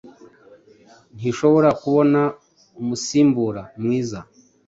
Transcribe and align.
ntishobora 1.15 1.69
kubona 1.81 2.21
umusimbura 2.81 3.61
mwiza 3.81 4.19